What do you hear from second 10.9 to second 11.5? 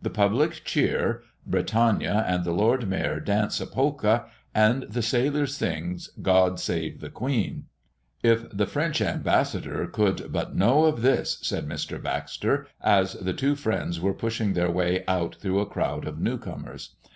this!"